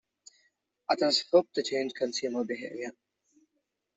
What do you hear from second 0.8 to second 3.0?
Others hope to change consumer behavior.